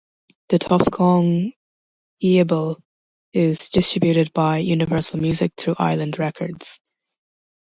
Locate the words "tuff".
0.57-0.89